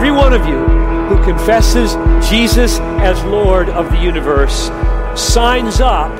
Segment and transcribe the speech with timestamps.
[0.00, 0.64] every one of you
[1.08, 1.92] who confesses
[2.30, 4.70] Jesus as Lord of the universe
[5.14, 6.10] signs up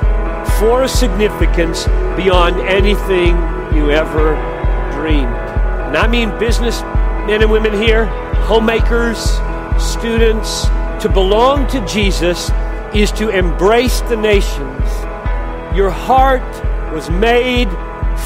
[0.59, 3.35] for a significance beyond anything
[3.75, 4.35] you ever
[4.91, 5.25] dreamed.
[5.25, 6.83] And I mean business
[7.25, 8.05] men and women here,
[8.45, 9.17] homemakers,
[9.81, 10.65] students.
[11.01, 12.51] To belong to Jesus
[12.93, 14.87] is to embrace the nations.
[15.75, 16.43] Your heart
[16.93, 17.67] was made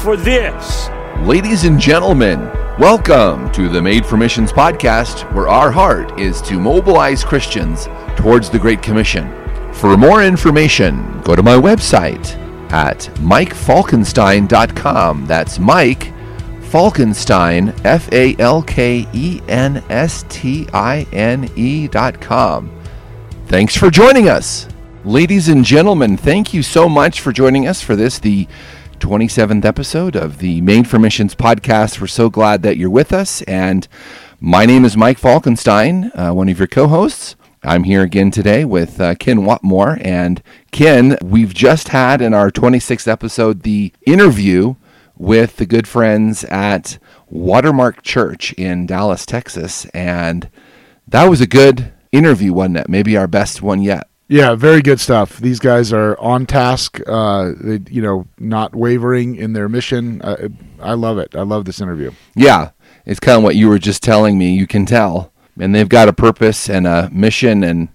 [0.02, 0.90] for this.
[1.20, 2.40] Ladies and gentlemen,
[2.78, 8.50] welcome to the Made for Missions podcast, where our heart is to mobilize Christians towards
[8.50, 9.32] the Great Commission.
[9.72, 12.36] For more information, go to my website
[12.70, 15.26] at mikefalkenstine.com.
[15.26, 16.12] That's Mike
[16.60, 22.78] Falkenstine, F A L K E N S T I N E.com.
[23.46, 24.68] Thanks for joining us.
[25.06, 28.46] Ladies and gentlemen, thank you so much for joining us for this, the
[28.98, 32.00] 27th episode of the Made for Missions podcast.
[32.00, 33.42] We're so glad that you're with us.
[33.42, 33.86] And
[34.40, 37.36] my name is Mike Falkenstine, uh, one of your co hosts.
[37.62, 40.00] I'm here again today with uh, Ken Watmore.
[40.04, 44.76] And Ken, we've just had in our 26th episode the interview
[45.16, 49.86] with the good friends at Watermark Church in Dallas, Texas.
[49.86, 50.48] And
[51.08, 52.88] that was a good interview, wasn't it?
[52.88, 54.08] Maybe our best one yet.
[54.28, 55.38] Yeah, very good stuff.
[55.38, 57.00] These guys are on task.
[57.06, 60.20] Uh, they, you know, not wavering in their mission.
[60.20, 60.48] Uh,
[60.80, 61.36] I love it.
[61.36, 62.10] I love this interview.
[62.34, 62.70] Yeah,
[63.04, 64.52] it's kind of what you were just telling me.
[64.54, 67.88] You can tell, and they've got a purpose and a mission, and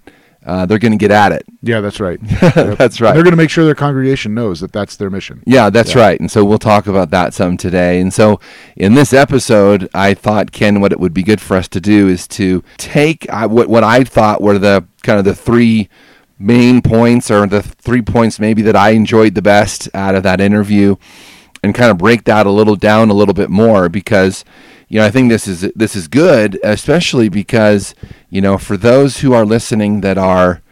[0.46, 1.44] uh, they're going to get at it.
[1.62, 2.18] Yeah, that's right.
[2.54, 3.10] that's right.
[3.10, 5.42] And they're going to make sure their congregation knows that that's their mission.
[5.46, 6.18] Yeah, that's right.
[6.18, 8.00] And so we'll talk about that some today.
[8.00, 8.40] And so
[8.76, 12.08] in this episode, I thought Ken, what it would be good for us to do
[12.08, 15.88] is to take uh, what what I thought were the kind of the three
[16.42, 20.40] main points or the three points maybe that I enjoyed the best out of that
[20.40, 20.96] interview
[21.62, 24.44] and kind of break that a little down a little bit more because
[24.88, 27.94] you know I think this is this is good especially because
[28.28, 30.62] you know for those who are listening that are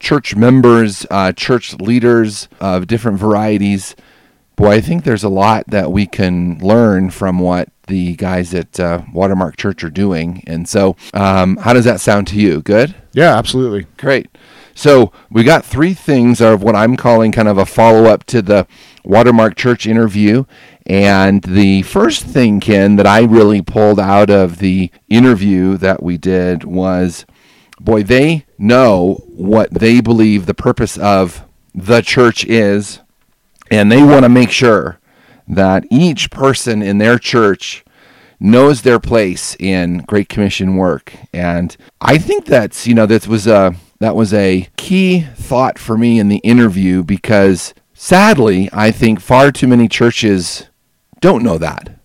[0.00, 3.94] church members uh, church leaders of different varieties
[4.56, 8.80] boy I think there's a lot that we can learn from what the guys at
[8.80, 12.94] uh, Watermark Church are doing and so um, how does that sound to you good
[13.12, 13.86] Yeah, absolutely.
[13.98, 14.28] Great.
[14.74, 18.42] So we got three things of what I'm calling kind of a follow up to
[18.42, 18.66] the
[19.04, 20.44] Watermark Church interview.
[20.86, 26.18] And the first thing, Ken, that I really pulled out of the interview that we
[26.18, 27.24] did was
[27.80, 31.44] boy, they know what they believe the purpose of
[31.74, 33.00] the church is.
[33.70, 35.00] And they want to make sure
[35.48, 37.84] that each person in their church
[38.38, 41.12] knows their place in Great Commission work.
[41.32, 45.96] And I think that's, you know, this was a that was a key thought for
[45.96, 50.68] me in the interview because sadly, I think far too many churches
[51.20, 51.98] don't know that.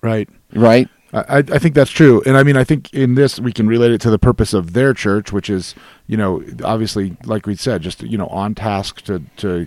[0.00, 0.28] Right.
[0.52, 0.88] Right?
[1.12, 3.92] I, I think that's true, and I mean, I think in this we can relate
[3.92, 5.74] it to the purpose of their church, which is,
[6.06, 9.66] you know, obviously, like we said, just you know, on task to to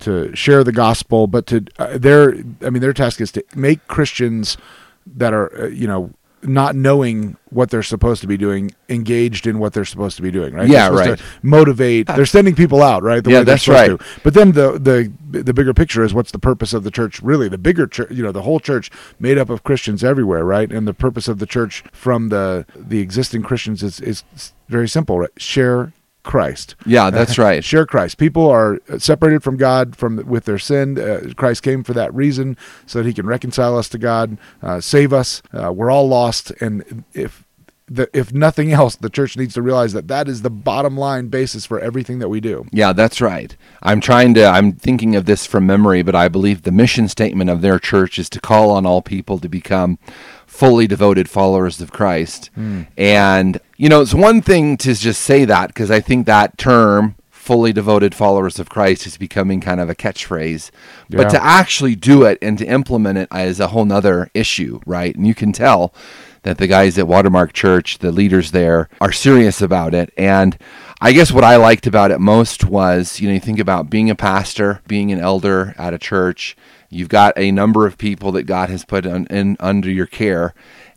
[0.00, 3.86] to share the gospel, but to uh, their, I mean, their task is to make
[3.88, 4.58] Christians
[5.06, 6.12] that are, uh, you know,
[6.46, 10.30] not knowing what they're supposed to be doing engaged in what they're supposed to be
[10.30, 11.20] doing right Yeah, right.
[11.42, 13.98] motivate they're sending people out right the Yeah, way they're that's supposed right.
[14.00, 14.20] to.
[14.22, 15.12] but then the the
[15.42, 18.22] the bigger picture is what's the purpose of the church really the bigger church you
[18.22, 21.46] know the whole church made up of christians everywhere right and the purpose of the
[21.46, 24.22] church from the the existing christians is is
[24.68, 25.92] very simple right share
[26.24, 26.74] Christ.
[26.84, 27.62] Yeah, that's right.
[27.62, 28.18] Share Christ.
[28.18, 30.98] People are separated from God from with their sin.
[30.98, 34.80] Uh, Christ came for that reason, so that He can reconcile us to God, uh,
[34.80, 35.42] save us.
[35.52, 37.44] Uh, we're all lost, and if
[37.86, 41.28] the, if nothing else, the church needs to realize that that is the bottom line
[41.28, 42.66] basis for everything that we do.
[42.72, 43.54] Yeah, that's right.
[43.82, 47.50] I'm trying to, I'm thinking of this from memory, but I believe the mission statement
[47.50, 49.98] of their church is to call on all people to become
[50.46, 52.50] fully devoted followers of Christ.
[52.96, 57.16] And, you know, it's one thing to just say that because I think that term,
[57.30, 60.70] fully devoted followers of Christ, is becoming kind of a catchphrase.
[61.10, 65.14] But to actually do it and to implement it is a whole nother issue, right?
[65.14, 65.92] And you can tell
[66.42, 70.12] that the guys at Watermark Church, the leaders there, are serious about it.
[70.16, 70.56] And
[71.00, 74.08] I guess what I liked about it most was, you know, you think about being
[74.08, 76.56] a pastor, being an elder at a church,
[76.88, 80.54] you've got a number of people that God has put in under your care,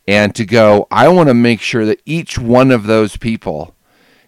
[0.08, 3.76] and to go, I want to make sure that each one of those people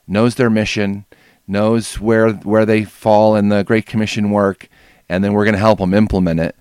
[0.05, 1.05] knows their mission,
[1.47, 4.67] knows where where they fall in the Great Commission work,
[5.07, 6.55] and then we're going to help them implement it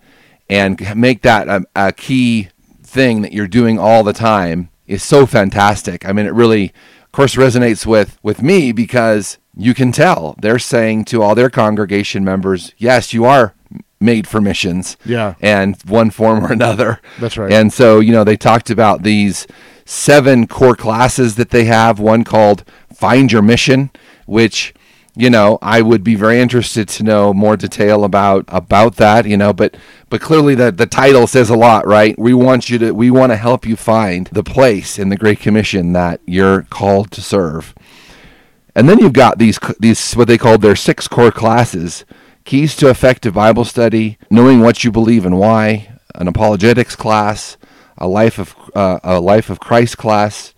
[0.48, 2.48] and make that a, a key
[2.82, 6.08] thing that you're doing all the time is so fantastic.
[6.08, 6.72] I mean, it really,
[7.04, 11.50] of course, resonates with with me because you can tell they're saying to all their
[11.50, 13.54] congregation members, "Yes, you are
[14.00, 15.34] made for missions." Yeah.
[15.40, 17.00] and one form or another.
[17.18, 17.52] That's right.
[17.52, 19.46] And so, you know, they talked about these
[19.84, 21.98] seven core classes that they have.
[21.98, 23.90] One called Find Your Mission,
[24.26, 24.74] which
[25.16, 29.26] you know I would be very interested to know more detail about about that.
[29.26, 29.76] You know, but
[30.10, 32.16] but clearly the the title says a lot, right?
[32.18, 35.40] We want you to we want to help you find the place in the Great
[35.40, 37.74] Commission that you're called to serve.
[38.74, 42.04] And then you've got these these what they call their six core classes:
[42.48, 47.58] keys to effective Bible study, knowing what you believe and why, an apologetics class,
[47.98, 50.54] a life of uh, a life of Christ class,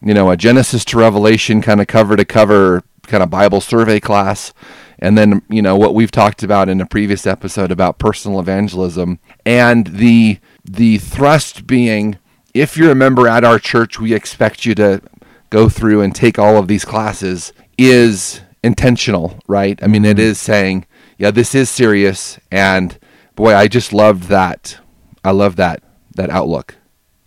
[0.00, 3.98] you know, a Genesis to Revelation kind of cover to cover kind of Bible survey
[3.98, 4.54] class,
[5.00, 9.18] and then you know what we've talked about in a previous episode about personal evangelism,
[9.44, 12.16] and the the thrust being,
[12.54, 15.02] if you're a member at our church, we expect you to
[15.50, 19.82] go through and take all of these classes is intentional, right?
[19.82, 20.86] I mean, it is saying,
[21.18, 22.98] yeah, this is serious, and
[23.36, 24.78] boy, I just loved that.
[25.22, 25.82] I love that
[26.16, 26.76] that outlook.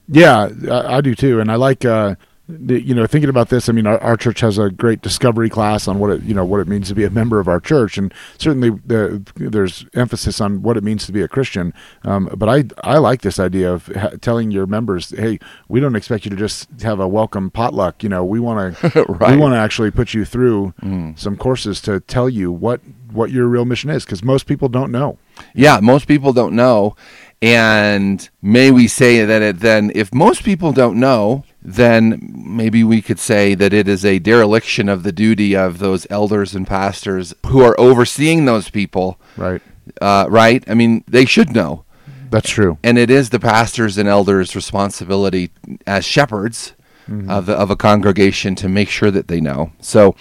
[0.07, 2.15] Yeah, I, I do too, and I like uh,
[2.49, 5.87] you know thinking about this i mean our, our, church has a great discovery class
[5.87, 7.97] on what it you know what it means to be a member of our church
[7.97, 11.73] and certainly the, there's emphasis on what it means to be a christian
[12.03, 15.37] um, but i i like this idea of ha- telling your members hey
[15.67, 19.05] we don't expect you to just have a welcome potluck you know we want to
[19.09, 21.17] we want to actually put you through mm.
[21.19, 22.79] some courses to tell you what
[23.17, 25.17] what your real mission is because most people don't know
[25.53, 26.95] yeah most people don't know
[27.41, 33.01] and may we say that it then if most people don't know then maybe we
[33.01, 37.33] could say that it is a dereliction of the duty of those elders and pastors
[37.47, 39.19] who are overseeing those people.
[39.35, 39.61] Right.
[39.99, 40.63] Uh, right?
[40.69, 41.83] I mean, they should know.
[42.29, 42.77] That's true.
[42.83, 45.51] And it is the pastors and elders' responsibility
[45.85, 46.73] as shepherds
[47.07, 47.29] mm-hmm.
[47.29, 49.71] of, of a congregation to make sure that they know.
[49.79, 50.15] So,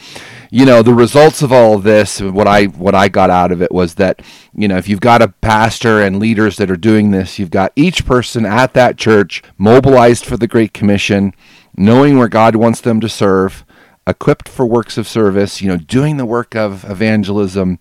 [0.50, 3.62] you know, the results of all of this, what I what I got out of
[3.62, 4.22] it was that,
[4.54, 7.72] you know, if you've got a pastor and leaders that are doing this, you've got
[7.76, 11.32] each person at that church mobilized for the Great Commission,
[11.76, 13.64] knowing where God wants them to serve,
[14.06, 17.78] equipped for works of service, you know, doing the work of evangelism,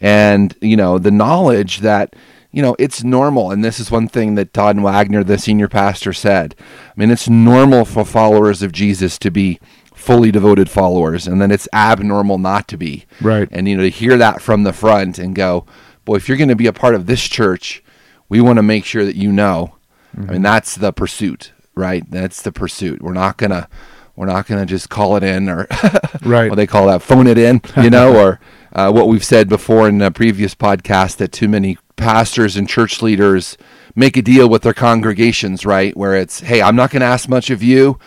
[0.00, 2.14] and you know, the knowledge that
[2.54, 3.50] you know, it's normal.
[3.50, 6.54] And this is one thing that Todd Wagner, the senior pastor, said.
[6.60, 9.58] I mean, it's normal for followers of Jesus to be
[9.92, 13.06] fully devoted followers, and then it's abnormal not to be.
[13.20, 13.48] Right.
[13.50, 15.66] And, you know, to hear that from the front and go,
[16.04, 17.82] boy, if you're going to be a part of this church,
[18.28, 19.74] we want to make sure that you know.
[20.12, 20.20] Mm-hmm.
[20.20, 20.42] I mean, mm-hmm.
[20.42, 22.08] that's the pursuit, right?
[22.08, 23.02] That's the pursuit.
[23.02, 23.68] We're not going to.
[24.16, 25.66] We're not going to just call it in, or
[26.22, 26.48] right.
[26.48, 28.38] what they call that, phone it in, you know, or
[28.72, 33.02] uh, what we've said before in a previous podcast that too many pastors and church
[33.02, 33.56] leaders
[33.94, 35.96] make a deal with their congregations, right?
[35.96, 37.98] Where it's, hey, I'm not going to ask much of you.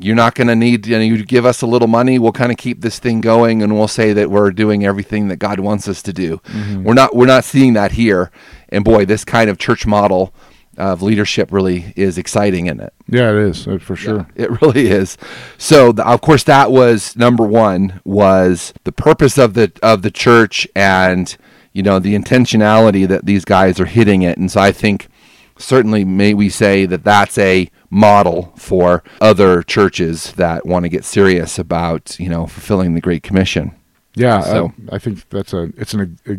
[0.00, 2.18] You're not going to need you, know, you give us a little money.
[2.18, 5.36] We'll kind of keep this thing going, and we'll say that we're doing everything that
[5.36, 6.38] God wants us to do.
[6.38, 6.84] Mm-hmm.
[6.84, 8.30] We're not we're not seeing that here.
[8.68, 10.32] And boy, this kind of church model
[10.76, 12.94] of leadership really is exciting in it.
[13.08, 14.28] Yeah, it is uh, for sure.
[14.36, 15.18] Yeah, it really is.
[15.58, 20.12] So, the, of course, that was number one was the purpose of the of the
[20.12, 21.36] church and
[21.78, 24.36] you know the intentionality that these guys are hitting it.
[24.36, 25.08] And so i think
[25.56, 31.04] certainly may we say that that's a model for other churches that want to get
[31.04, 33.72] serious about you know fulfilling the great commission.
[34.14, 36.36] Yeah so I, I think that's a it's an a,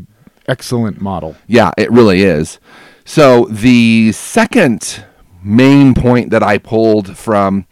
[0.51, 1.37] excellent model.
[1.47, 2.59] Yeah it really is.
[3.05, 5.05] So the second
[5.41, 7.65] main point that i pulled from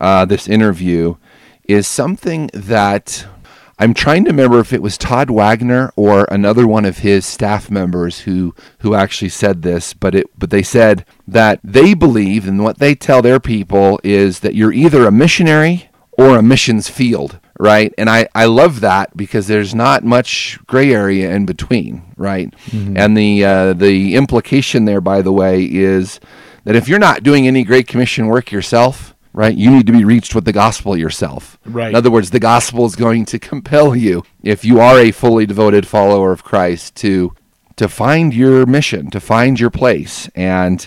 [0.00, 1.14] uh, this interview
[1.62, 3.24] is something that
[3.78, 7.70] I'm trying to remember if it was Todd Wagner or another one of his staff
[7.70, 12.62] members who who actually said this, but it but they said that they believe and
[12.62, 17.40] what they tell their people is that you're either a missionary or a missions field,
[17.58, 17.92] right?
[17.96, 22.54] And I I love that because there's not much gray area in between, right?
[22.66, 22.96] Mm-hmm.
[22.96, 26.20] And the uh, the implication there, by the way, is
[26.64, 29.54] that if you're not doing any Great Commission work yourself, right?
[29.54, 31.58] You need to be reached with the gospel yourself.
[31.64, 31.90] Right.
[31.90, 35.46] In other words, the gospel is going to compel you, if you are a fully
[35.46, 37.34] devoted follower of Christ, to
[37.76, 40.28] to find your mission, to find your place.
[40.34, 40.86] And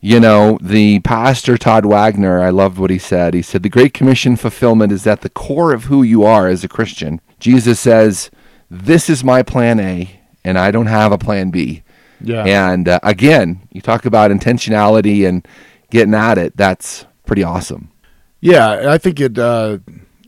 [0.00, 3.34] you know, the pastor Todd Wagner, I loved what he said.
[3.34, 6.64] He said the Great Commission fulfillment is at the core of who you are as
[6.64, 7.20] a Christian.
[7.38, 8.30] Jesus says,
[8.70, 11.82] "This is my plan A, and I don't have a plan B."
[12.22, 12.44] Yeah.
[12.44, 15.46] And uh, again, you talk about intentionality and
[15.90, 16.56] getting at it.
[16.56, 17.92] That's pretty awesome.
[18.40, 19.38] Yeah, I think it.
[19.38, 19.78] Uh,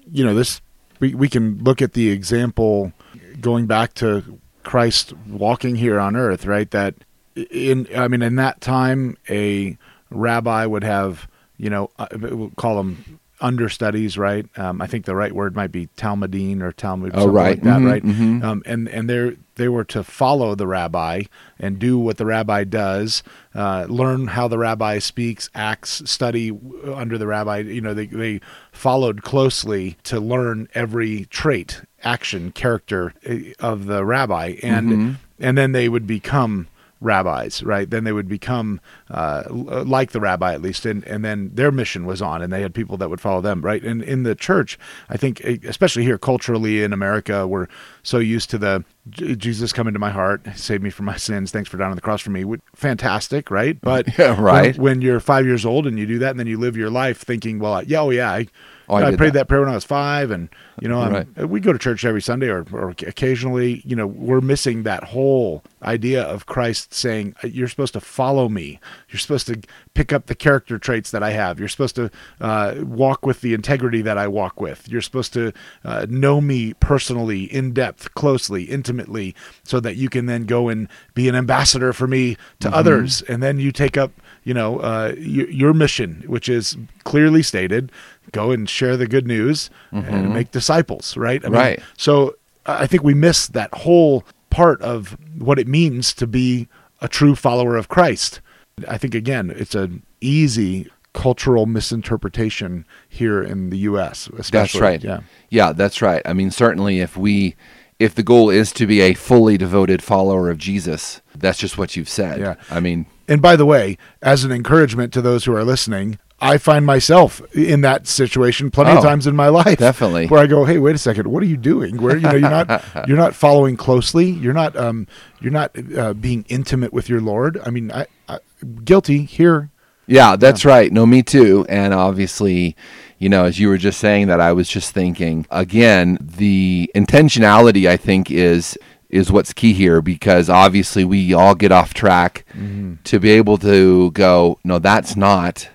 [0.09, 0.61] you know, this
[1.00, 2.92] we we can look at the example
[3.40, 6.71] going back to Christ walking here on earth, right?
[6.71, 6.94] That
[7.35, 9.76] in I mean, in that time, a
[10.11, 14.46] rabbi would have you know uh, we'll call them understudies, right?
[14.56, 17.49] Um, I think the right word might be Talmudine or Talmud, Oh, something right.
[17.56, 18.02] like that, Mhm, right?
[18.04, 18.42] mhm.
[18.44, 21.22] Um, and and they they were to follow the rabbi
[21.58, 23.22] and do what the rabbi does,
[23.54, 26.50] uh, learn how the rabbi speaks, acts, study
[26.94, 27.58] under the rabbi.
[27.58, 28.40] You know, they they
[28.72, 35.72] followed closely to learn every trait, action, character uh, of the rabbi, and and then
[35.72, 36.68] they would become
[37.02, 37.88] rabbis, right?
[37.88, 38.80] Then they would become
[39.11, 42.62] uh, like the rabbi at least, and and then their mission was on, and they
[42.62, 43.82] had people that would follow them, right?
[43.82, 44.78] And in the church,
[45.09, 47.66] I think, especially here culturally in America, we're
[48.02, 48.85] so used to the
[49.16, 52.00] Jesus come into my heart, save me from my sins, thanks for dying on the
[52.02, 52.44] cross for me.
[52.76, 53.80] Fantastic, right?
[53.80, 54.76] But Yeah, right.
[54.76, 56.90] When, when you're five years old and you do that, and then you live your
[56.90, 58.47] life thinking, well, yeah, oh yeah, I,
[58.88, 59.32] Oh, I I, prayed that.
[59.35, 59.49] that.
[59.49, 60.49] prayer when I was five, and
[60.80, 61.49] you know, I'm, Right.
[61.49, 65.62] we go to church every Sunday or, or occasionally, you know, we're missing that whole
[65.82, 68.80] idea of Christ saying, you're supposed to follow me.
[69.09, 69.61] You're supposed to
[69.94, 71.59] pick up the character traits that I have.
[71.59, 74.88] You're supposed to uh, walk with the integrity that I walk with.
[74.88, 75.52] You're supposed to
[75.85, 79.34] uh, know me personally, in depth, closely, intimately,
[79.64, 83.22] so that you can then go and be an ambassador for me to others.
[83.22, 84.12] And then you take up,
[84.44, 87.90] you know, uh, y- your mission, which is clearly stated
[88.30, 91.44] go and share the good news and make disciples, right?
[91.44, 91.82] I Right.
[91.99, 92.34] so
[92.64, 96.68] I think we miss that whole part of what it means to be
[97.00, 98.40] a true follower of Christ.
[98.88, 104.28] I think again, it's an easy cultural misinterpretation here in the U.S.
[104.50, 105.02] That's right.
[105.04, 105.20] Yeah.
[105.50, 106.22] Yeah, that's right.
[106.25, 107.54] I mean, certainly if we
[108.02, 111.97] if the goal is to be a fully devoted follower of Jesus, that's just what
[111.97, 112.40] you've said.
[112.40, 112.54] Yeah.
[112.71, 116.59] I mean, And by the way, as an encouragement to those who are listening, I
[116.59, 119.78] find myself in that situation plenty of Oh, times in my life.
[119.78, 120.26] definitely.
[120.26, 121.28] Where I go, "Hey, wait a second.
[121.28, 122.02] What are you doing?
[122.02, 124.28] Where you know you're not you're not following closely.
[124.28, 125.06] You're not um
[125.40, 127.61] you're not uh, being intimate with your Lord.
[127.64, 128.38] I mean, I, I
[128.85, 129.71] guilty here.
[130.09, 130.92] Yeah, that's right.
[130.92, 131.64] No, me too.
[131.68, 132.75] And obviously,
[133.22, 137.88] you know, as you were just saying that, I was just thinking again, the intentionality
[137.88, 138.76] I think is
[139.10, 142.94] is what's key here because obviously we all get off track mm-hmm.
[143.04, 145.68] to be able to go, no, that's not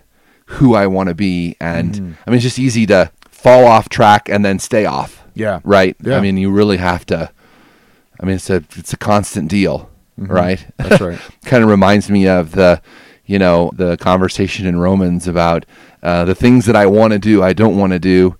[0.48, 1.56] who I want to be.
[1.62, 2.12] And mm-hmm.
[2.26, 5.24] I mean, it's just easy to fall off track and then stay off.
[5.34, 5.62] Yeah.
[5.64, 5.96] Right.
[6.04, 6.18] Yeah.
[6.18, 7.32] I mean, you really have to.
[8.20, 9.90] I mean, it's a it's a constant deal,
[10.20, 10.30] mm-hmm.
[10.30, 10.68] right?
[10.76, 11.20] That's right.
[11.46, 12.82] kind of reminds me of the
[13.28, 15.66] you know the conversation in romans about
[16.02, 18.36] uh, the things that i want to do i don't want to do.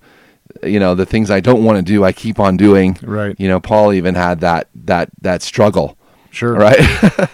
[0.62, 2.98] You know the things i don't want to do i keep on doing.
[3.02, 3.36] Right.
[3.38, 5.96] you know paul even had that that that struggle.
[6.30, 6.54] Sure.
[6.54, 6.80] right?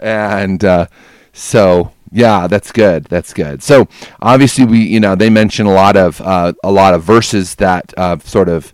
[0.00, 0.86] And uh,
[1.32, 3.62] so yeah that's good that's good.
[3.62, 3.86] So
[4.20, 7.94] obviously we you know they mention a lot of uh, a lot of verses that
[7.96, 8.72] uh, sort of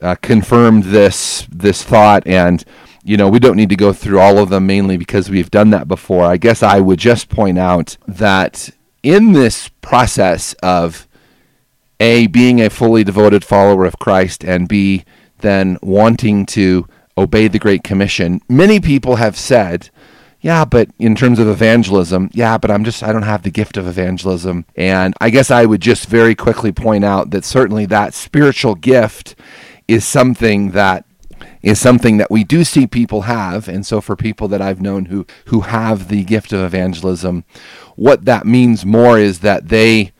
[0.00, 2.64] uh, confirmed this this thought and
[3.02, 5.70] you know we don't need to go through all of them mainly because we've done
[5.70, 6.24] that before.
[6.24, 8.70] I guess i would just point out that
[9.02, 11.08] in this process of
[12.00, 15.04] a being a fully devoted follower of Christ and b
[15.38, 16.86] then wanting to
[17.18, 19.90] obey the great commission many people have said
[20.40, 23.76] yeah but in terms of evangelism yeah but i'm just i don't have the gift
[23.76, 24.64] of evangelism.
[24.76, 29.34] And i guess i would just very quickly point out that certainly that spiritual gift
[29.88, 31.04] is something that
[31.62, 35.06] is something that we do see people have and so for people that I've known
[35.06, 37.44] who who have the gift of evangelism
[37.96, 40.12] what that means more is that they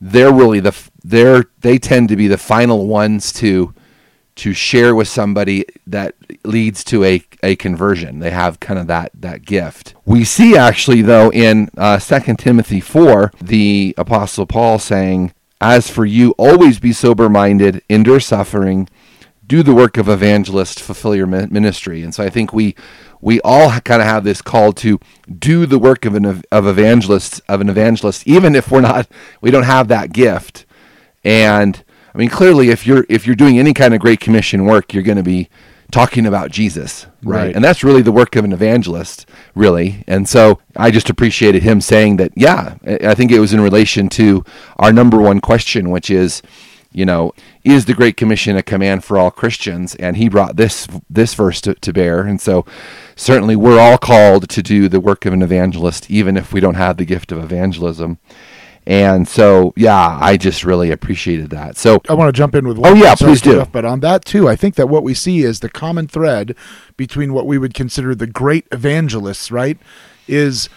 [0.00, 3.74] they're really the they're they tend to be the final ones to
[4.34, 8.18] to share with somebody that leads to a, a conversion.
[8.18, 9.94] They have kind of that that gift.
[10.04, 16.04] We see actually though in uh, 2 Timothy 4 the apostle Paul saying, "As for
[16.04, 18.88] you, always be sober-minded, endure suffering,
[19.52, 22.74] do the work of evangelist, fulfill your ministry." And so I think we
[23.20, 24.98] we all kind of have this call to
[25.50, 26.26] do the work of an
[26.58, 29.06] of evangelist of an evangelist, even if we're not
[29.40, 30.66] we don't have that gift.
[31.24, 31.72] And
[32.14, 35.08] I mean, clearly, if you're if you're doing any kind of great commission work, you're
[35.12, 35.48] going to be
[35.90, 37.44] talking about Jesus, right?
[37.44, 37.54] Right.
[37.54, 40.04] And that's really the work of an evangelist, really.
[40.08, 42.32] And so I just appreciated him saying that.
[42.34, 44.44] Yeah, I I think it was in relation to
[44.78, 46.42] our number one question, which is,
[46.92, 47.32] you know,
[47.64, 49.94] is the Great Commission a command for all Christians?
[49.96, 52.22] And he brought this this verse to, to bear.
[52.22, 52.64] And so
[53.16, 56.74] certainly we're all called to do the work of an evangelist, even if we don't
[56.74, 58.18] have the gift of evangelism.
[58.84, 61.76] And so, yeah, I just really appreciated that.
[61.76, 62.96] So, I want to jump in with Oh, one.
[62.96, 63.64] yeah, sorry, please do.
[63.70, 66.56] But on that too, I think that what we see is the common thread
[66.96, 69.78] between what we would consider the great evangelists, right?
[70.26, 70.68] Is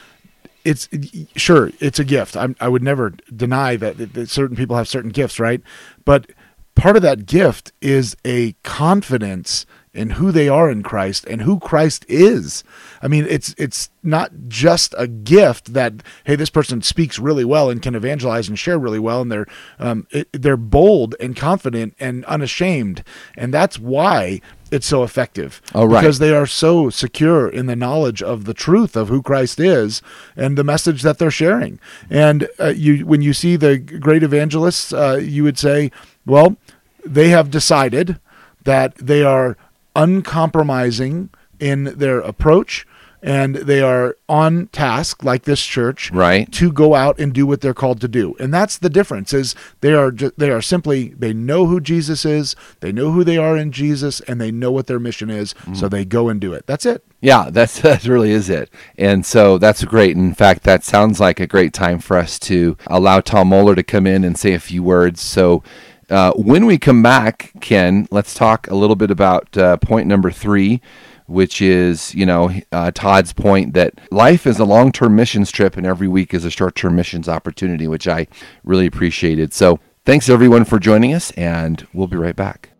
[0.65, 0.89] it's
[1.35, 2.35] sure it's a gift.
[2.35, 5.61] I'm, I would never deny that, that certain people have certain gifts, right?
[6.03, 6.31] But
[6.75, 9.65] part of that gift is a confidence
[9.95, 12.63] and who they are in Christ and who Christ is.
[13.01, 17.69] I mean, it's it's not just a gift that hey, this person speaks really well
[17.69, 19.47] and can evangelize and share really well, and they're
[19.79, 23.03] um, it, they're bold and confident and unashamed,
[23.37, 25.61] and that's why it's so effective.
[25.73, 26.01] Oh, right.
[26.01, 30.01] Because they are so secure in the knowledge of the truth of who Christ is
[30.35, 31.79] and the message that they're sharing.
[32.09, 35.91] And uh, you, when you see the great evangelists, uh, you would say,
[36.25, 36.57] well,
[37.05, 38.19] they have decided
[38.63, 39.55] that they are
[39.95, 42.85] uncompromising in their approach
[43.21, 46.51] and they are on task like this church Right.
[46.51, 49.55] to go out and do what they're called to do and that's the difference is
[49.81, 53.55] they are they are simply they know who jesus is they know who they are
[53.57, 55.75] in jesus and they know what their mission is mm.
[55.75, 58.69] so they go and do it that's it Yeah, that's that really is it.
[58.99, 60.15] And so that's great.
[60.15, 63.81] In fact, that sounds like a great time for us to allow Tom Moeller to
[63.83, 65.21] come in and say a few words.
[65.21, 65.63] So
[66.09, 70.31] uh, when we come back, Ken, let's talk a little bit about uh, point number
[70.31, 70.81] three,
[71.27, 75.77] which is, you know, uh, Todd's point that life is a long term missions trip
[75.77, 78.27] and every week is a short term missions opportunity, which I
[78.63, 79.53] really appreciated.
[79.53, 82.74] So thanks everyone for joining us, and we'll be right back.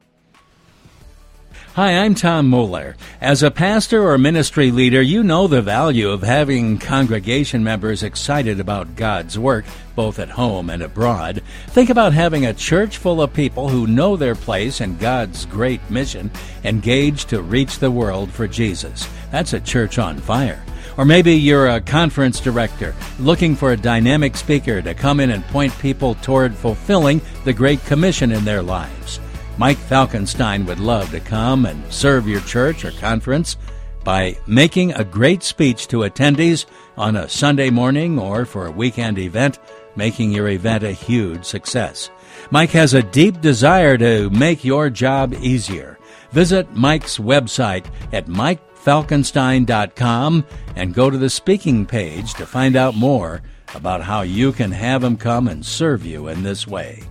[1.76, 2.96] Hi, I'm Tom Moeller.
[3.20, 8.62] As a pastor or ministry leader, you know the value of having congregation members excited
[8.62, 11.44] about God's work, both at home and abroad.
[11.68, 15.82] Think about having a church full of people who know their place in God's great
[15.90, 16.32] mission,
[16.64, 19.06] engaged to reach the world for Jesus.
[19.30, 20.64] That's a church on fire.
[20.96, 25.44] Or maybe you're a conference director looking for a dynamic speaker to come in and
[25.48, 29.20] point people toward fulfilling the Great Commission in their lives.
[29.58, 33.56] Mike Falkenstine would love to come and serve your church or conference
[34.04, 36.66] by making a great speech to attendees
[36.98, 39.60] on a Sunday morning or for a weekend event,
[39.96, 42.10] making your event a huge success.
[42.52, 45.98] Mike has a deep desire to make your job easier.
[46.32, 50.46] Visit Mike's website at mikefalkenstine.com
[50.76, 53.42] and go to the speaking page to find out more
[53.74, 57.02] about how you can have him come and serve you in this way.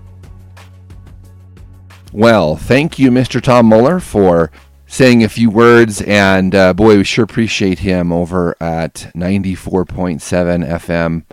[2.14, 3.42] Well, thank you, Mr.
[3.42, 4.52] Tom Moeller, for
[4.86, 6.00] saying a few words.
[6.02, 11.24] And uh, boy, we sure appreciate him over at 94.7 FM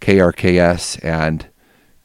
[0.00, 1.04] KRKS.
[1.04, 1.48] And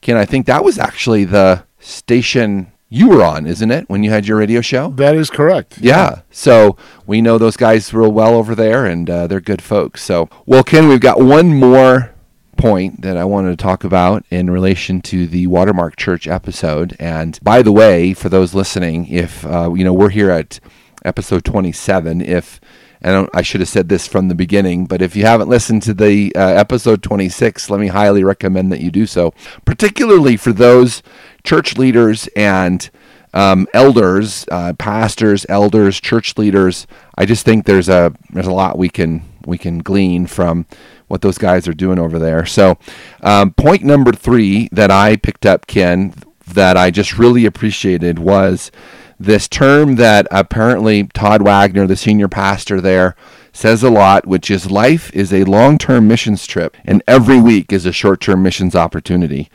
[0.01, 4.09] Ken, I think that was actually the station you were on, isn't it, when you
[4.09, 4.89] had your radio show?
[4.95, 6.21] that is correct Yeah.
[6.31, 6.75] So
[7.05, 10.01] we know those guys real well over there, and uh, they're good folks.
[10.01, 12.15] So, well, Ken, we've got one more
[12.57, 16.95] point that I wanted to talk about in relation to the Watermark Church episode.
[16.99, 20.59] And by the way, for those listening, if uh, you know we're here at
[21.05, 22.59] episode 27, if
[23.01, 25.93] and I, should have said this from the beginning, but if you haven't listened to
[25.93, 29.33] the uh, episode 26, let me highly recommend that you do so,
[29.65, 31.03] particularly for those
[31.43, 32.89] church leaders and
[33.33, 36.87] um, elders, uh, pastors, elders, church leaders.
[37.15, 40.65] I just think there's a there's a lot we can we can glean from
[41.07, 42.45] what those guys are doing over there.
[42.45, 42.77] So,
[43.21, 46.13] um, point number three that I picked up, Ken,
[46.47, 48.71] that I just really appreciated was
[49.19, 53.15] this term that apparently Todd Wagner, the senior pastor there,
[53.51, 57.73] says a lot, which is life is a long term missions trip, and every week
[57.73, 59.49] is a short term missions opportunity.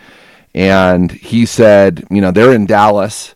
[0.55, 3.35] And he said, you know, they're in Dallas.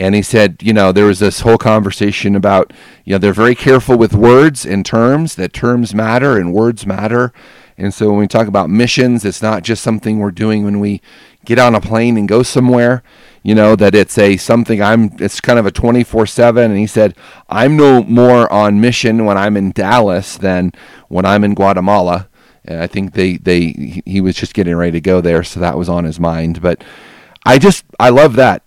[0.00, 2.72] And he said, you know, there was this whole conversation about,
[3.04, 7.32] you know, they're very careful with words and terms, that terms matter and words matter.
[7.76, 11.00] And so when we talk about missions, it's not just something we're doing when we
[11.44, 13.02] get on a plane and go somewhere,
[13.42, 16.70] you know, that it's a something I'm, it's kind of a 24 7.
[16.70, 17.16] And he said,
[17.48, 20.72] I'm no more on mission when I'm in Dallas than
[21.08, 22.28] when I'm in Guatemala.
[22.64, 25.44] And I think they, they, he was just getting ready to go there.
[25.44, 26.62] So that was on his mind.
[26.62, 26.82] But
[27.44, 28.63] I just, I love that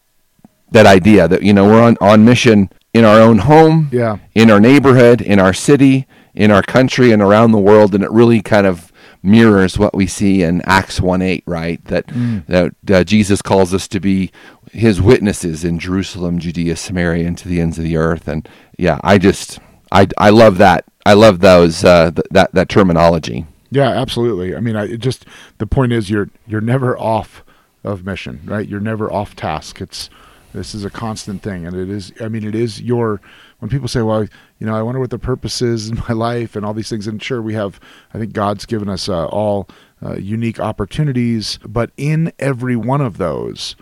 [0.71, 4.17] that idea that you know we're on, on mission in our own home Yeah.
[4.35, 8.11] in our neighborhood in our city in our country and around the world and it
[8.11, 8.91] really kind of
[9.23, 12.05] mirrors what we see in acts 1 8 right that
[12.47, 14.31] that uh, jesus calls us to be
[14.71, 18.99] his witnesses in jerusalem judea samaria and to the ends of the earth and yeah
[19.03, 19.59] i just
[19.91, 24.55] i i love that i love those uh, th- that that terminology Yeah, absolutely.
[24.55, 25.25] I mean, I it just
[25.57, 27.43] the point is you're you're never off
[27.83, 28.65] of mission, right?
[28.67, 29.81] You're never off task.
[29.81, 30.09] It's
[30.53, 32.11] this is a constant thing, and it is.
[32.19, 33.21] I mean, it is your.
[33.59, 34.23] When people say, "Well,
[34.59, 37.07] you know, I wonder what the purpose is in my life," and all these things,
[37.07, 37.79] and sure, we have.
[38.13, 39.67] I think God's given us uh, all
[40.03, 43.75] uh, unique opportunities, but in every one of those,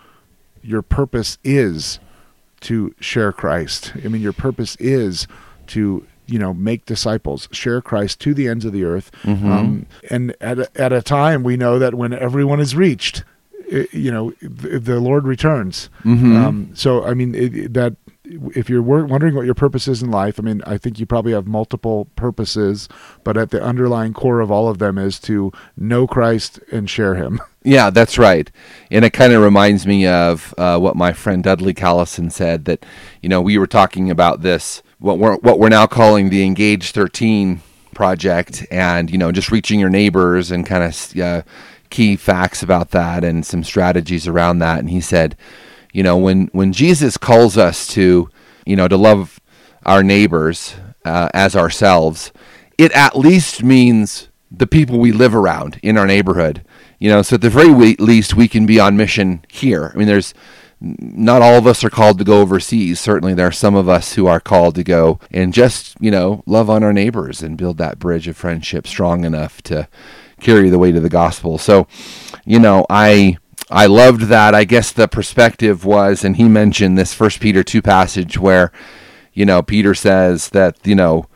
[0.62, 1.98] your purpose is
[2.60, 3.92] to share Christ.
[4.04, 5.26] I mean, your purpose is
[5.68, 9.10] to you know make disciples, share Christ to the ends of the earth.
[9.24, 13.22] Um, and at a, at a time we know that when everyone is reached,
[13.68, 15.90] you know, the, Lord returns.
[16.36, 17.96] Um, so I mean it, that
[18.54, 21.32] if you're wondering what your purpose is in life, I mean, I think you probably
[21.32, 22.88] have multiple purposes,
[23.24, 27.14] but at the underlying core of all of them is to know Christ and share
[27.14, 27.40] Him.
[27.66, 28.48] Yeah, that's right.
[28.92, 32.86] And it kind of reminds me of uh, what my friend Dudley Callison said that,
[33.22, 36.92] you know, we were talking about this, what we're, what we're now calling the Engage
[36.92, 37.60] 13
[37.92, 41.42] project, and, you know, just reaching your neighbors and kind of uh,
[41.90, 44.78] key facts about that and some strategies around that.
[44.78, 45.36] And he said,
[45.92, 48.28] you know, when, when Jesus calls us to,
[48.64, 49.40] you know, to love
[49.84, 52.32] our neighbors uh, as ourselves,
[52.76, 56.64] it at least means the people we live around in our neighborhood
[56.98, 59.90] you know, so at the very least, we can be on mission here.
[59.94, 60.32] I mean, there's
[60.80, 63.00] not all of us are called to go overseas.
[63.00, 66.42] Certainly, there are some of us who are called to go and just, you know,
[66.46, 69.88] love on our neighbors and build that bridge of friendship strong enough to
[70.40, 71.58] carry the weight of the gospel.
[71.58, 71.86] So,
[72.44, 73.38] you know, I
[73.70, 74.54] I loved that.
[74.54, 78.72] I guess the perspective was, and he mentioned this First Peter two passage where,
[79.32, 81.26] you know, Peter says that you know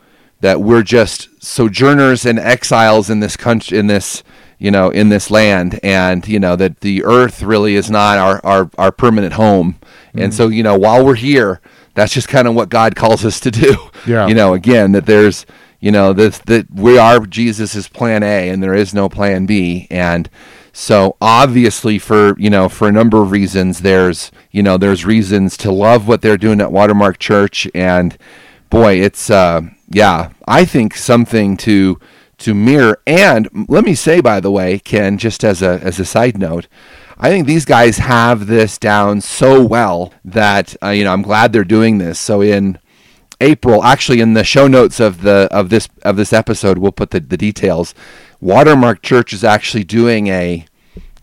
[0.41, 4.23] that we're just sojourners and exiles in this country in this
[4.61, 8.39] you know, in this land, and you know that the earth really is not our
[8.45, 9.79] our, our permanent home.
[10.09, 10.19] Mm-hmm.
[10.19, 11.61] And so, you know, while we're here,
[11.95, 13.75] that's just kind of what God calls us to do.
[14.05, 14.27] Yeah.
[14.31, 15.45] You know, again, that there's,
[15.81, 19.87] you know, that that we are Jesus's plan A, and there is no plan B,
[19.91, 20.29] and
[20.73, 25.57] so obviously, for you know, for a number of reasons, there's you know, there's reasons
[25.57, 28.17] to love what they're doing at Watermark Church, and
[28.69, 31.99] boy, it's uh, yeah, I think something to
[32.39, 33.01] to mirror.
[33.05, 36.67] And let me say, by the way, Ken, just as a as a side note,
[37.17, 41.51] I think these guys have this down so well that uh, you know I'm glad
[41.51, 42.17] they're doing this.
[42.19, 42.79] So in
[43.41, 47.09] April, actually, in the show notes of the of this of this episode, we'll put
[47.09, 47.93] the, the details.
[48.39, 50.65] Watermark Church is actually doing a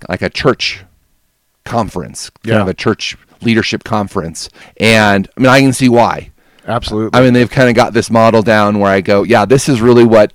[0.09, 0.85] like a church
[1.65, 2.63] conference, kind yeah.
[2.63, 6.31] of a church leadership conference, and I mean I can see why.
[6.67, 7.19] Absolutely.
[7.19, 9.81] I mean they've kind of got this model down where I go, yeah, this is
[9.81, 10.33] really what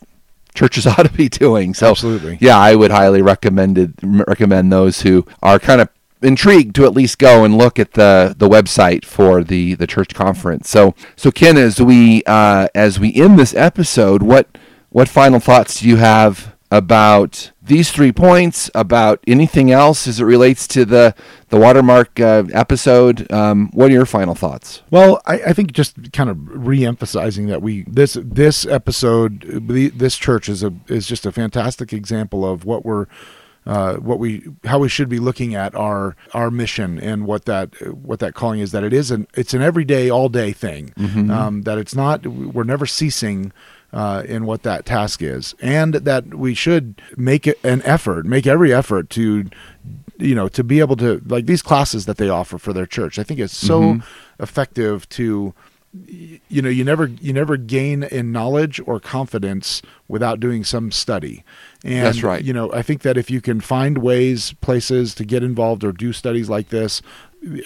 [0.56, 1.74] churches ought to be doing.
[1.74, 2.38] So, Absolutely.
[2.40, 5.90] yeah, I would highly recommend it, recommend those who are kind of
[6.24, 10.14] intrigued to at least go and look at the the website for the the church
[10.14, 10.70] conference.
[10.70, 14.58] So, so Ken, as we uh, as we end this episode, what
[14.90, 20.24] what final thoughts do you have about these three points, about anything else as it
[20.24, 21.14] relates to the
[21.50, 23.32] the watermark uh, episode.
[23.32, 24.82] Um, what are your final thoughts?
[24.90, 30.50] Well, I, I, think just kind of re-emphasizing that we this this episode, this church
[30.50, 33.06] is a is just a fantastic example of what we're.
[33.66, 37.74] Uh, what we how we should be looking at our our mission and what that
[37.96, 41.32] what that calling is that it is an it's an everyday all day thing mm-hmm.
[41.32, 43.54] um, that it's not we're never ceasing
[43.94, 48.74] uh, in what that task is, and that we should make an effort, make every
[48.74, 49.48] effort to,
[50.18, 53.20] you know, to be able to like these classes that they offer for their church.
[53.20, 54.44] I think it's so mm-hmm.
[54.44, 55.54] effective to
[55.94, 61.44] you know you never you never gain in knowledge or confidence without doing some study
[61.84, 65.24] and that's right you know i think that if you can find ways places to
[65.24, 67.02] get involved or do studies like this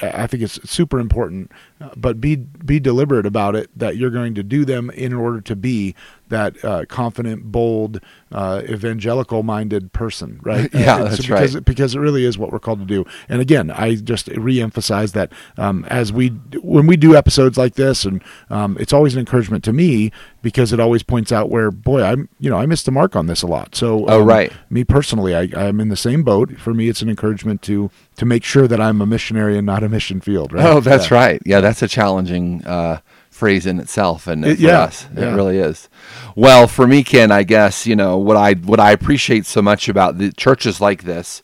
[0.01, 1.51] I think it's super important,
[1.95, 3.69] but be be deliberate about it.
[3.77, 5.93] That you're going to do them in order to be
[6.29, 10.69] that uh, confident, bold, uh, evangelical-minded person, right?
[10.73, 11.65] yeah, uh, that's because, right.
[11.65, 13.05] Because it really is what we're called to do.
[13.29, 16.29] And again, I just re-emphasize that um, as we
[16.61, 20.11] when we do episodes like this, and um, it's always an encouragement to me
[20.41, 23.27] because it always points out where, boy, I'm you know I missed the mark on
[23.27, 23.75] this a lot.
[23.75, 26.57] So, oh um, right, me personally, I, I'm in the same boat.
[26.57, 29.83] For me, it's an encouragement to to make sure that I'm a missionary and not
[29.83, 30.53] a mission field.
[30.53, 30.65] Right?
[30.65, 31.17] Oh, that's yeah.
[31.17, 31.41] right.
[31.45, 32.99] Yeah, that's a challenging uh,
[33.37, 35.31] phrase in itself, and it, for yeah, us, yeah.
[35.31, 35.87] it really is.
[36.35, 39.87] Well, for me, Ken, I guess you know what I what I appreciate so much
[39.87, 41.41] about the churches like this,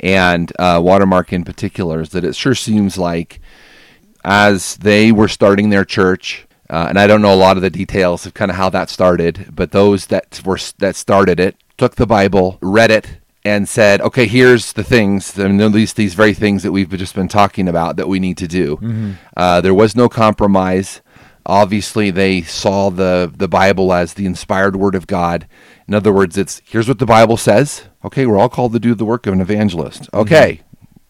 [0.00, 3.40] and uh, Watermark in particular, is that it sure seems like
[4.24, 6.42] as they were starting their church.
[6.68, 8.90] Uh, and I don't know a lot of the details of kind of how that
[8.90, 14.00] started, but those that were that started it took the Bible, read it, and said,
[14.00, 17.96] "Okay, here's the things, and these these very things that we've just been talking about
[17.96, 19.12] that we need to do." Mm-hmm.
[19.36, 21.00] Uh, there was no compromise.
[21.46, 25.46] Obviously, they saw the the Bible as the inspired Word of God.
[25.88, 27.84] In other words, it's here's what the Bible says.
[28.04, 30.02] Okay, we're all called to do the work of an evangelist.
[30.02, 30.18] Mm-hmm.
[30.18, 30.60] Okay,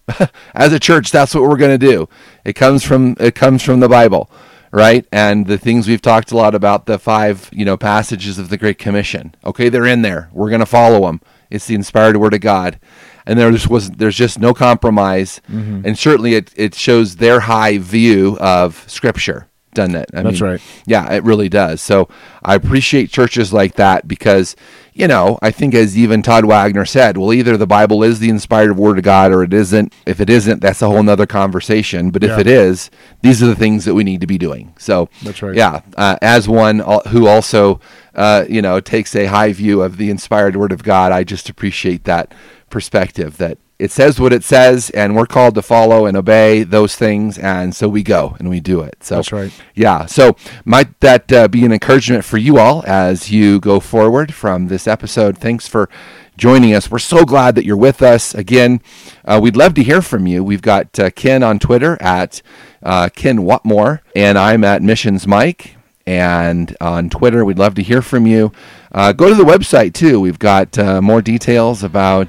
[0.09, 0.25] mm-hmm.
[0.55, 2.09] as a church, that's what we're going to do.
[2.44, 4.31] It comes from it comes from the Bible
[4.72, 5.07] right?
[5.11, 8.59] And the things we've talked a lot about, the five, you know, passages of the
[8.59, 9.35] Great Commission.
[9.42, 10.29] Okay, they're in there.
[10.33, 11.22] We're going to follow them.
[11.49, 12.79] It's the inspired word of God,
[13.25, 15.83] and there just was there's just no compromise, mm-hmm.
[15.87, 20.11] and certainly it it shows their high view of Scripture, doesn't it?
[20.12, 20.61] I That's mean, right.
[20.87, 21.81] Yeah, it really does.
[21.81, 22.09] So
[22.43, 24.57] I appreciate churches like that because
[24.93, 28.31] you know, I think as even Todd Wagner said, well, either the Bible is the
[28.31, 29.93] inspired word of God or it isn't.
[30.07, 32.11] If it isn't, that's a whole nother conversation.
[32.11, 32.41] But if Yeah.
[32.41, 34.73] it is, these are the things that we need to be doing.
[34.79, 35.55] So That's right.
[35.55, 36.79] Yeah, uh, as one
[37.11, 37.79] who also,
[38.15, 41.51] uh, you know, takes a high view of the inspired word of God, I just
[41.51, 42.33] appreciate that
[42.71, 46.97] perspective that it says what it says, and we're called to follow and obey those
[46.97, 48.97] things, and so we go and we do it.
[49.01, 49.53] So That's right.
[49.75, 50.07] yeah.
[50.07, 54.69] So might that uh, be an encouragement for you all as you go forward from
[54.69, 55.37] this episode?
[55.39, 55.91] Thanks for
[56.37, 56.91] joining us.
[56.91, 58.81] We're so glad that you're with us again.
[59.25, 60.43] Uh, we'd love to hear from you.
[60.43, 62.41] We've got uh, Ken on Twitter at
[62.83, 65.77] uh, Ken Watmore, and I'm at Missions Mike.
[66.09, 68.53] And on Twitter, we'd love to hear from you.
[68.93, 70.21] Uh, go to the website too.
[70.21, 72.29] We've got uh, more details about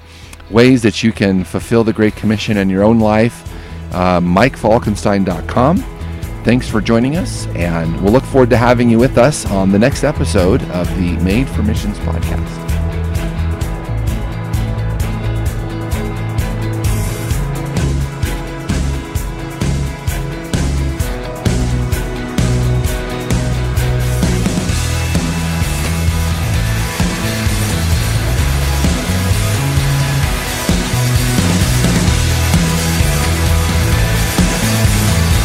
[0.50, 3.44] ways that you can fulfill the Great Commission in your own life.
[3.94, 5.78] Uh, MikeFalkenstine.com.
[6.44, 9.80] Thanks for joining us, and we'll look forward to having you with us on the
[9.80, 12.67] next episode of the Made for Missions podcast.